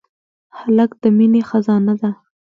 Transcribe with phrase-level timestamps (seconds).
[0.57, 2.11] هلک د مینې خزانه ده.